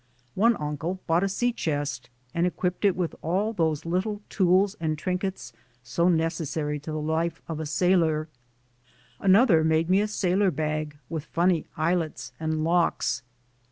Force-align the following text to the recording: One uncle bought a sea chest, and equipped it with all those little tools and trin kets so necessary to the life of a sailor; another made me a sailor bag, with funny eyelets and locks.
One 0.33 0.55
uncle 0.57 0.99
bought 1.05 1.21
a 1.23 1.29
sea 1.29 1.53
chest, 1.53 2.09
and 2.33 2.47
equipped 2.47 2.85
it 2.85 2.95
with 2.95 3.13
all 3.21 3.53
those 3.53 3.85
little 3.85 4.19
tools 4.29 4.75
and 4.79 4.97
trin 4.97 5.19
kets 5.19 5.53
so 5.83 6.09
necessary 6.09 6.79
to 6.79 6.91
the 6.91 6.99
life 6.99 7.39
of 7.47 7.59
a 7.59 7.67
sailor; 7.67 8.27
another 9.19 9.63
made 9.63 9.91
me 9.91 10.01
a 10.01 10.07
sailor 10.07 10.49
bag, 10.49 10.97
with 11.07 11.25
funny 11.25 11.67
eyelets 11.77 12.31
and 12.39 12.63
locks. 12.63 13.21